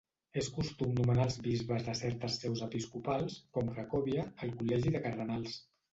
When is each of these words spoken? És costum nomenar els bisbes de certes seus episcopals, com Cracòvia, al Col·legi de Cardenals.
És 0.41 0.47
costum 0.53 0.93
nomenar 0.99 1.27
els 1.29 1.35
bisbes 1.47 1.85
de 1.89 1.95
certes 2.01 2.37
seus 2.45 2.63
episcopals, 2.69 3.39
com 3.59 3.69
Cracòvia, 3.77 4.27
al 4.47 4.55
Col·legi 4.63 4.95
de 4.97 5.03
Cardenals. 5.09 5.61